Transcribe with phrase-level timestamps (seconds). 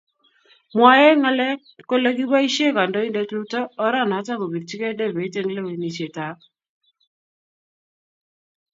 [0.75, 6.37] Mwoe ngalek kole kiboishee Kandoindet Ruto oranoto kopirchikei debeit eng lewenishet ab